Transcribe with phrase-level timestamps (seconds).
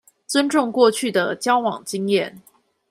[0.25, 2.37] 尊重過去的交往經驗